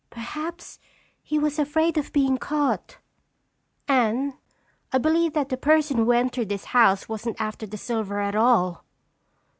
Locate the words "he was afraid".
1.21-1.95